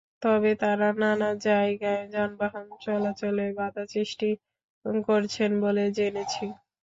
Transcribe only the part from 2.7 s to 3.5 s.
চলাচলে